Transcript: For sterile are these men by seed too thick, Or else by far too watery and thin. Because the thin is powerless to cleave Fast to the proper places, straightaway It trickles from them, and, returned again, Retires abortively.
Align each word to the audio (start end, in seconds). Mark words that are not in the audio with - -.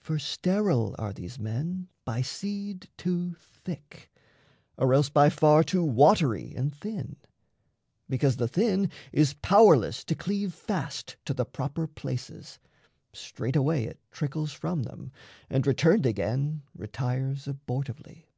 For 0.00 0.18
sterile 0.18 0.96
are 0.98 1.12
these 1.12 1.38
men 1.38 1.88
by 2.06 2.22
seed 2.22 2.88
too 2.96 3.34
thick, 3.38 4.10
Or 4.78 4.94
else 4.94 5.10
by 5.10 5.28
far 5.28 5.62
too 5.62 5.84
watery 5.84 6.54
and 6.54 6.74
thin. 6.74 7.16
Because 8.08 8.36
the 8.38 8.48
thin 8.48 8.88
is 9.12 9.34
powerless 9.34 10.02
to 10.04 10.14
cleave 10.14 10.54
Fast 10.54 11.18
to 11.26 11.34
the 11.34 11.44
proper 11.44 11.86
places, 11.86 12.58
straightaway 13.12 13.84
It 13.84 14.00
trickles 14.10 14.52
from 14.52 14.84
them, 14.84 15.12
and, 15.50 15.66
returned 15.66 16.06
again, 16.06 16.62
Retires 16.74 17.44
abortively. 17.46 18.28